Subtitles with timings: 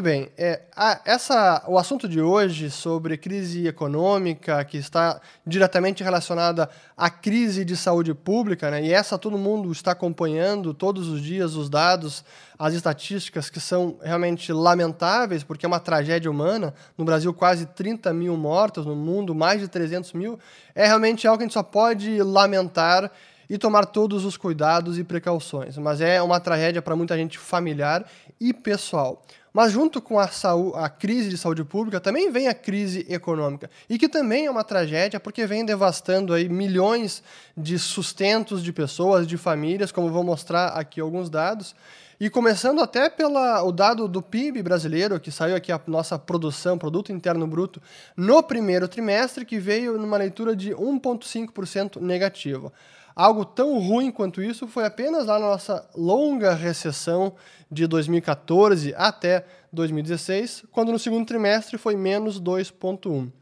[0.00, 0.30] Muito bem.
[0.38, 7.10] É, a, essa, o assunto de hoje sobre crise econômica, que está diretamente relacionada à
[7.10, 11.68] crise de saúde pública, né, e essa todo mundo está acompanhando todos os dias os
[11.68, 12.24] dados,
[12.58, 16.72] as estatísticas que são realmente lamentáveis, porque é uma tragédia humana.
[16.96, 20.38] No Brasil, quase 30 mil mortos, no mundo, mais de 300 mil.
[20.74, 23.12] É realmente algo que a gente só pode lamentar
[23.50, 25.76] e tomar todos os cuidados e precauções.
[25.76, 28.08] Mas é uma tragédia para muita gente familiar
[28.40, 29.22] e pessoal.
[29.52, 33.68] Mas junto com a, saúde, a crise de saúde pública também vem a crise econômica
[33.88, 37.24] e que também é uma tragédia porque vem devastando aí milhões
[37.56, 41.74] de sustentos de pessoas, de famílias, como vou mostrar aqui alguns dados.
[42.20, 47.10] E começando até pelo dado do PIB brasileiro, que saiu aqui a nossa produção, produto
[47.10, 47.80] interno bruto,
[48.14, 52.70] no primeiro trimestre, que veio numa leitura de 1,5% negativo.
[53.16, 57.34] Algo tão ruim quanto isso foi apenas lá na nossa longa recessão
[57.72, 63.32] de 2014 até 2016, quando no segundo trimestre foi menos 2,1.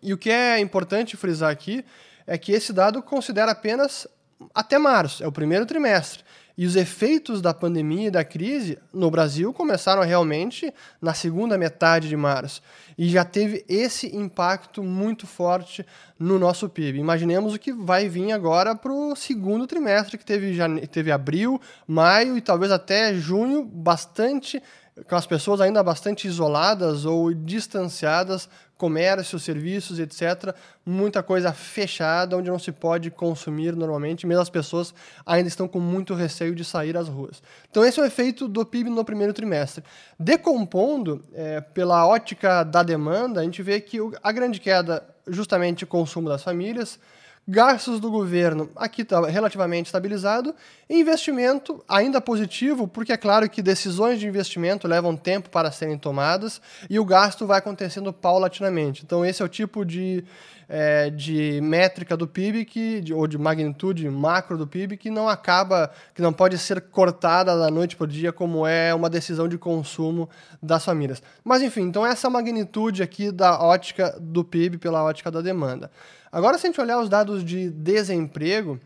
[0.00, 1.84] E o que é importante frisar aqui
[2.28, 4.06] é que esse dado considera apenas
[4.54, 6.22] até março, é o primeiro trimestre.
[6.56, 12.08] E os efeitos da pandemia e da crise no Brasil começaram realmente na segunda metade
[12.08, 12.62] de março.
[12.96, 15.84] E já teve esse impacto muito forte
[16.16, 16.98] no nosso PIB.
[16.98, 20.86] Imaginemos o que vai vir agora para o segundo trimestre, que teve, jane...
[20.86, 24.62] teve abril, maio e talvez até junho, bastante
[25.08, 30.54] com as pessoas ainda bastante isoladas ou distanciadas, comércio, serviços, etc.
[30.84, 34.94] Muita coisa fechada, onde não se pode consumir normalmente, mesmo as pessoas
[35.24, 37.42] ainda estão com muito receio de sair às ruas.
[37.70, 39.84] Então, esse é o efeito do PIB no primeiro trimestre.
[40.18, 45.86] Decompondo, é, pela ótica da demanda, a gente vê que a grande queda, justamente o
[45.86, 46.98] consumo das famílias,
[47.46, 50.54] Gastos do governo, aqui está relativamente estabilizado.
[50.88, 56.58] Investimento ainda positivo, porque é claro que decisões de investimento levam tempo para serem tomadas
[56.88, 59.02] e o gasto vai acontecendo paulatinamente.
[59.04, 60.24] Então, esse é o tipo de,
[60.68, 65.28] é, de métrica do PIB, que, de, ou de magnitude macro do PIB, que não
[65.28, 69.48] acaba, que não pode ser cortada da noite para o dia, como é uma decisão
[69.48, 70.28] de consumo
[70.62, 71.22] das famílias.
[71.42, 75.90] Mas, enfim, então essa magnitude aqui da ótica do PIB pela ótica da demanda.
[76.30, 78.80] Agora, se a gente olhar os dados de desemprego,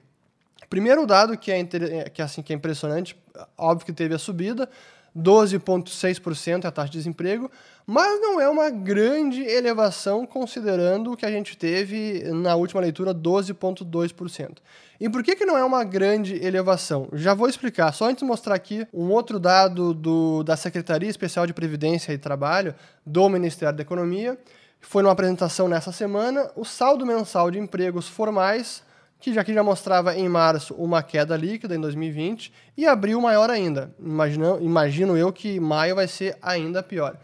[0.69, 1.65] primeiro dado que é,
[2.11, 3.17] que assim, que é impressionante,
[3.57, 4.69] óbvio que teve a subida,
[5.17, 7.51] 12,6% é a taxa de desemprego,
[7.87, 13.15] mas não é uma grande elevação considerando o que a gente teve na última leitura,
[13.15, 14.59] 12,2%.
[15.01, 17.09] E por que, que não é uma grande elevação?
[17.13, 21.47] Já vou explicar, só antes de mostrar aqui um outro dado do, da Secretaria Especial
[21.47, 22.75] de Previdência e Trabalho
[23.07, 24.37] do Ministério da Economia,
[24.81, 28.83] foi numa apresentação nessa semana, o saldo mensal de empregos formais,
[29.21, 33.51] que já que já mostrava em março uma queda líquida em 2020, e abril maior
[33.51, 33.93] ainda.
[33.99, 37.17] Imagino, imagino eu que maio vai ser ainda pior.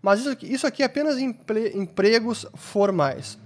[0.00, 3.38] Mas isso aqui, isso aqui é apenas empregos formais.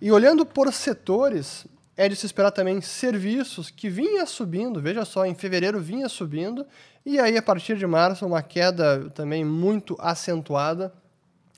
[0.00, 1.66] E olhando por setores,
[1.96, 6.64] é de se esperar também serviços que vinha subindo, veja só, em fevereiro vinha subindo,
[7.04, 10.92] e aí a partir de março uma queda também muito acentuada,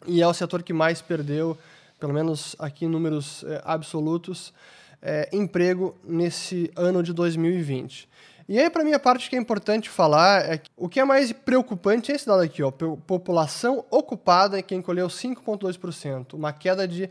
[0.07, 1.59] e é o setor que mais perdeu,
[1.99, 4.55] pelo menos aqui em números é, absolutos,
[5.03, 8.09] é, emprego nesse ano de 2020.
[8.49, 11.05] E aí, para mim, a parte que é importante falar é que o que é
[11.05, 17.09] mais preocupante é esse dado aqui, ó, população ocupada, que encolheu 5,2%, uma queda de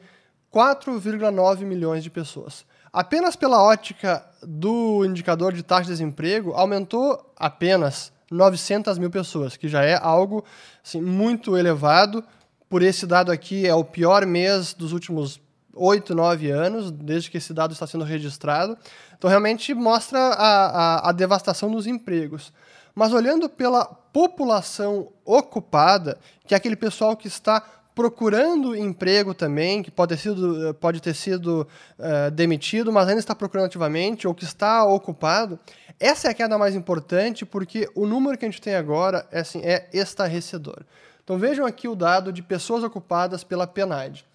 [0.53, 2.65] 4,9 milhões de pessoas.
[2.91, 9.67] Apenas pela ótica do indicador de taxa de desemprego, aumentou apenas 900 mil pessoas, que
[9.67, 10.43] já é algo
[10.83, 12.23] assim, muito elevado
[12.67, 15.39] por esse dado aqui, é o pior mês dos últimos
[15.73, 18.77] oito, nove anos, desde que esse dado está sendo registrado.
[19.17, 22.51] Então, realmente mostra a, a, a devastação dos empregos.
[22.95, 27.63] Mas olhando pela população ocupada, que é aquele pessoal que está
[27.93, 33.35] procurando emprego também, que pode ter sido, pode ter sido uh, demitido, mas ainda está
[33.35, 35.59] procurando ativamente, ou que está ocupado,
[35.99, 39.41] essa é a queda mais importante, porque o número que a gente tem agora é,
[39.41, 40.83] assim, é estarrecedor.
[41.21, 44.25] Então vejam aqui o dado de pessoas ocupadas pela PNAD.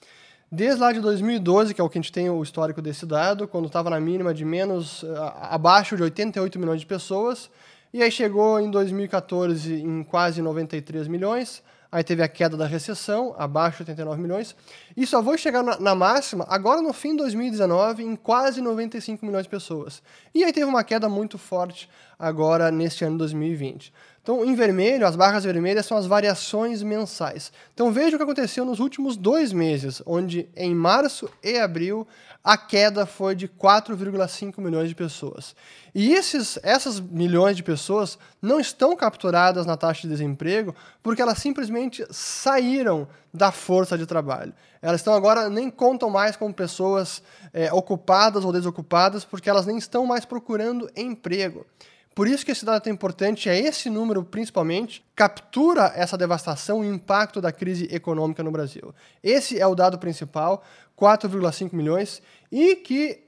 [0.54, 3.48] Desde lá de 2012, que é o que a gente tem o histórico desse dado,
[3.48, 5.04] quando estava na mínima de menos,
[5.40, 7.50] abaixo de 88 milhões de pessoas,
[7.92, 11.60] e aí chegou em 2014 em quase 93 milhões,
[11.90, 14.54] aí teve a queda da recessão, abaixo de 89 milhões,
[14.96, 19.26] e só vou chegar na, na, máxima agora no fim de 2019 em quase 95
[19.26, 20.04] milhões de pessoas.
[20.32, 23.92] E aí teve uma queda muito forte agora neste ano de 2020.
[24.24, 27.52] Então, em vermelho, as barras vermelhas são as variações mensais.
[27.74, 32.08] Então, veja o que aconteceu nos últimos dois meses, onde em março e abril
[32.42, 35.54] a queda foi de 4,5 milhões de pessoas.
[35.94, 41.36] E esses, essas milhões de pessoas não estão capturadas na taxa de desemprego porque elas
[41.36, 44.54] simplesmente saíram da força de trabalho.
[44.80, 47.22] Elas estão agora, nem contam mais como pessoas
[47.52, 51.66] é, ocupadas ou desocupadas porque elas nem estão mais procurando emprego.
[52.14, 56.88] Por isso que esse dado é importante, é esse número principalmente, captura essa devastação e
[56.88, 58.94] impacto da crise econômica no Brasil.
[59.22, 60.62] Esse é o dado principal,
[60.96, 62.22] 4,5 milhões,
[62.52, 63.18] e que,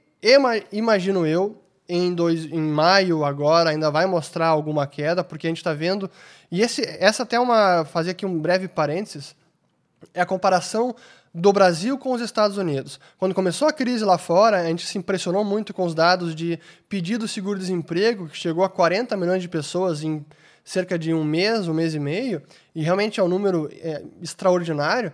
[0.71, 5.57] imagino eu, em, dois, em maio agora ainda vai mostrar alguma queda, porque a gente
[5.57, 6.09] está vendo.
[6.51, 7.85] E esse, essa até uma.
[7.85, 9.35] fazer aqui um breve parênteses.
[10.13, 10.95] É a comparação
[11.33, 12.99] do Brasil com os Estados Unidos.
[13.19, 16.59] Quando começou a crise lá fora, a gente se impressionou muito com os dados de
[16.89, 20.25] pedido seguro-desemprego, que chegou a 40 milhões de pessoas em
[20.63, 22.41] cerca de um mês, um mês e meio,
[22.75, 25.13] e realmente é um número é, extraordinário.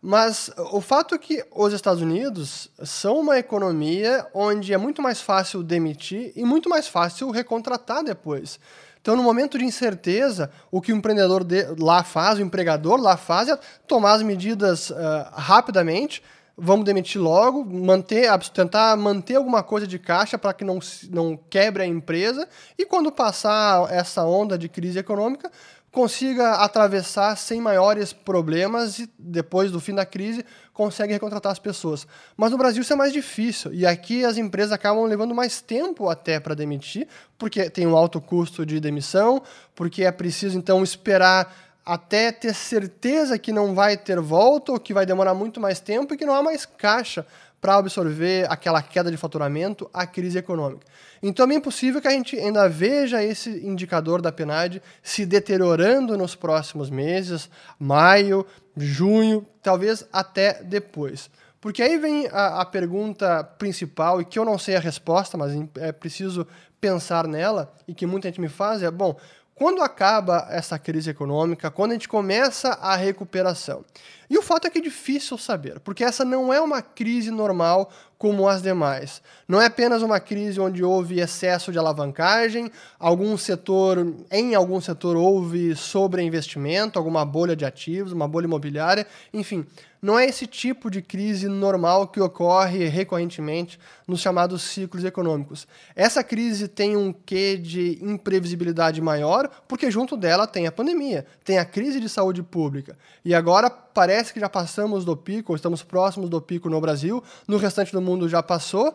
[0.00, 5.20] Mas o fato é que os Estados Unidos são uma economia onde é muito mais
[5.20, 8.58] fácil demitir e muito mais fácil recontratar depois.
[9.02, 11.44] Então, no momento de incerteza, o que o empreendedor
[11.76, 14.94] lá faz, o empregador lá faz, é tomar as medidas uh,
[15.32, 16.22] rapidamente.
[16.56, 20.78] Vamos demitir logo, manter, tentar manter alguma coisa de caixa para que não,
[21.10, 22.48] não quebre a empresa.
[22.78, 25.50] E quando passar essa onda de crise econômica,
[25.92, 30.42] consiga atravessar sem maiores problemas e depois do fim da crise
[30.72, 32.06] consegue recontratar as pessoas.
[32.34, 36.08] Mas no Brasil isso é mais difícil e aqui as empresas acabam levando mais tempo
[36.08, 37.06] até para demitir,
[37.36, 39.42] porque tem um alto custo de demissão,
[39.74, 44.94] porque é preciso então esperar até ter certeza que não vai ter volta ou que
[44.94, 47.26] vai demorar muito mais tempo e que não há mais caixa
[47.60, 50.84] para absorver aquela queda de faturamento, a crise econômica.
[51.22, 56.18] Então é bem possível que a gente ainda veja esse indicador da PNAD se deteriorando
[56.18, 57.48] nos próximos meses,
[57.78, 58.44] maio,
[58.76, 61.30] junho, talvez até depois.
[61.60, 65.52] Porque aí vem a, a pergunta principal, e que eu não sei a resposta, mas
[65.76, 66.44] é preciso
[66.80, 69.16] pensar nela, e que muita gente me faz, é, bom,
[69.54, 73.84] quando acaba essa crise econômica, quando a gente começa a recuperação.
[74.28, 77.90] E o fato é que é difícil saber, porque essa não é uma crise normal
[78.22, 79.20] como as demais.
[79.48, 85.16] Não é apenas uma crise onde houve excesso de alavancagem, algum setor, em algum setor
[85.16, 89.66] houve sobreinvestimento, alguma bolha de ativos, uma bolha imobiliária, enfim,
[90.02, 95.64] não é esse tipo de crise normal que ocorre recorrentemente nos chamados ciclos econômicos.
[95.94, 101.56] Essa crise tem um quê de imprevisibilidade maior, porque junto dela tem a pandemia, tem
[101.58, 102.98] a crise de saúde pública.
[103.24, 107.22] E agora parece que já passamos do pico, ou estamos próximos do pico no Brasil,
[107.46, 108.94] no restante do mundo já passou.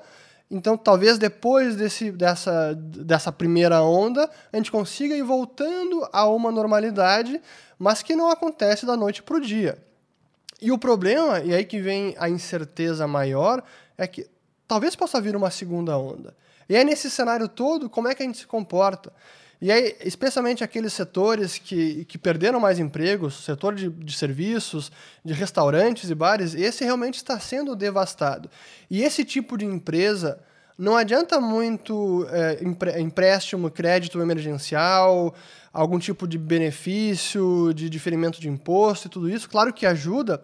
[0.50, 6.52] Então, talvez depois desse, dessa, dessa primeira onda, a gente consiga ir voltando a uma
[6.52, 7.42] normalidade,
[7.78, 9.78] mas que não acontece da noite para o dia.
[10.62, 13.62] E o problema, e aí que vem a incerteza maior,
[13.98, 14.28] é que
[14.68, 16.36] talvez possa vir uma segunda onda.
[16.69, 19.14] E aí, nesse cenário todo, como é que a gente se comporta?
[19.59, 24.92] E aí, especialmente aqueles setores que, que perderam mais empregos, setor de, de serviços,
[25.25, 28.50] de restaurantes e bares, esse realmente está sendo devastado.
[28.89, 30.39] E esse tipo de empresa
[30.77, 32.59] não adianta muito é,
[33.01, 35.33] empréstimo, crédito emergencial,
[35.74, 39.50] algum tipo de benefício, de diferimento de imposto e tudo isso.
[39.50, 40.39] Claro que ajuda,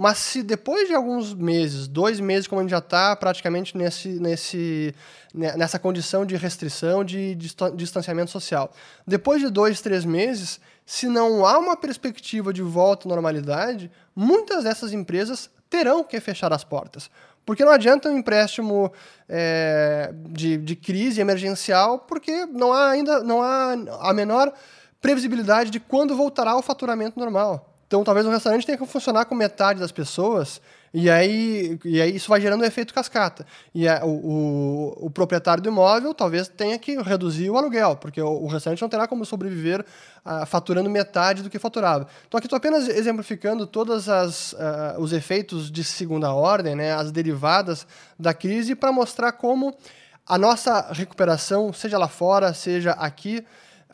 [0.00, 4.08] mas se depois de alguns meses, dois meses, como a gente já está praticamente nesse,
[4.08, 4.94] nesse,
[5.34, 8.72] nessa condição de restrição, de, de distanciamento social,
[9.04, 14.62] depois de dois, três meses, se não há uma perspectiva de volta à normalidade, muitas
[14.62, 17.10] dessas empresas terão que fechar as portas.
[17.44, 18.92] Porque não adianta um empréstimo
[19.28, 23.72] é, de, de crise emergencial, porque não há ainda não há
[24.02, 24.52] a menor
[25.00, 27.74] previsibilidade de quando voltará o faturamento normal.
[27.88, 30.60] Então, talvez o restaurante tenha que funcionar com metade das pessoas,
[30.92, 33.46] e aí, e aí isso vai gerando um efeito cascata.
[33.74, 38.20] E a, o, o, o, proprietário do imóvel talvez tenha que reduzir o aluguel, porque
[38.20, 42.06] o, o restaurante não terá como sobreviver uh, faturando metade do que faturava.
[42.26, 44.12] Então, aqui estou apenas exemplificando todos uh,
[44.98, 47.86] os efeitos de segunda ordem, né, as derivadas
[48.18, 49.74] da crise, para mostrar como
[50.26, 53.42] a nossa recuperação, seja lá fora, seja aqui,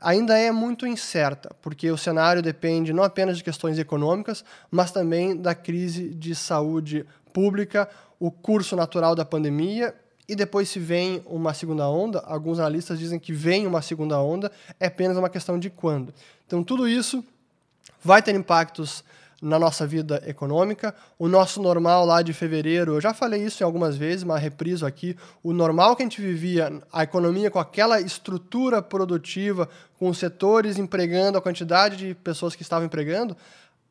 [0.01, 5.37] ainda é muito incerta, porque o cenário depende não apenas de questões econômicas, mas também
[5.37, 9.95] da crise de saúde pública, o curso natural da pandemia
[10.29, 14.51] e depois se vem uma segunda onda, alguns analistas dizem que vem uma segunda onda,
[14.81, 16.15] é apenas uma questão de quando.
[16.47, 17.25] Então tudo isso
[18.03, 19.05] vai ter impactos
[19.45, 20.95] na nossa vida econômica.
[21.19, 24.87] O nosso normal lá de fevereiro, eu já falei isso em algumas vezes, mas repriso
[24.87, 25.17] aqui.
[25.43, 30.79] O normal que a gente vivia, a economia com aquela estrutura produtiva, com os setores
[30.79, 33.37] empregando a quantidade de pessoas que estavam empregando,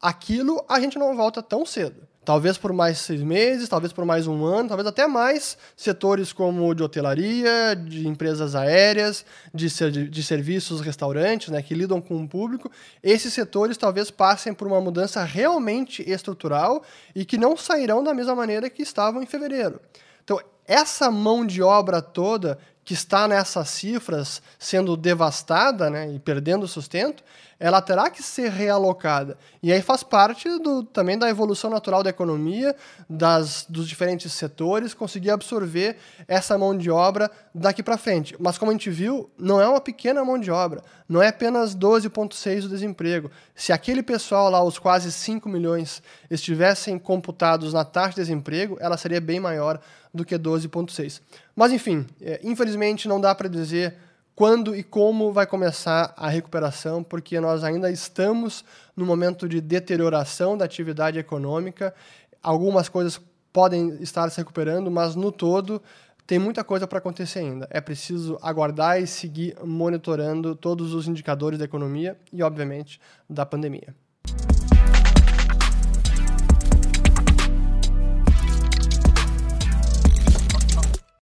[0.02, 2.08] aquilo a gente não volta tão cedo.
[2.26, 6.74] Talvez por mais seis meses, talvez por mais um ano, talvez até mais setores como
[6.74, 12.28] de hotelaria, de empresas aéreas, de, ser, de serviços, restaurantes, né, que lidam com o
[12.28, 12.72] público.
[13.02, 18.36] Esses setores talvez passem por uma mudança realmente estrutural e que não sairão da mesma
[18.36, 19.82] maneira que estavam em fevereiro.
[20.24, 26.68] Então, essa mão de obra toda que está nessas cifras sendo devastada né, e perdendo
[26.68, 27.24] sustento,
[27.64, 29.38] ela terá que ser realocada.
[29.62, 32.76] E aí faz parte do, também da evolução natural da economia,
[33.10, 35.96] das, dos diferentes setores, conseguir absorver
[36.28, 38.36] essa mão de obra daqui para frente.
[38.38, 41.74] Mas como a gente viu, não é uma pequena mão de obra, não é apenas
[41.74, 43.32] 12,6% do desemprego.
[43.56, 48.98] Se aquele pessoal lá, os quase 5 milhões, estivessem computados na taxa de desemprego, ela
[48.98, 49.80] seria bem maior
[50.14, 51.22] do que 12,6%.
[51.56, 53.96] Mas enfim, é, infelizmente não dá para dizer
[54.36, 60.58] quando e como vai começar a recuperação, porque nós ainda estamos no momento de deterioração
[60.58, 61.94] da atividade econômica.
[62.42, 63.22] Algumas coisas
[63.52, 65.82] podem estar se recuperando, mas no todo
[66.26, 67.68] tem muita coisa para acontecer ainda.
[67.70, 73.00] É preciso aguardar e seguir monitorando todos os indicadores da economia e, obviamente,
[73.30, 73.94] da pandemia.